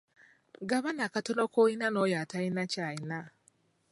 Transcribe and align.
Gabana 0.69 1.01
akatono 1.07 1.43
k'olina 1.53 1.87
n'oyo 1.91 2.15
atalina 2.23 2.63
ky'alina. 2.71 3.19